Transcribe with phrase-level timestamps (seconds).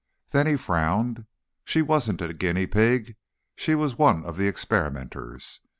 [0.31, 1.27] Then he frowned.
[1.63, 3.17] She wasn't a guinea pig.
[3.55, 5.61] She was one off the experimenters.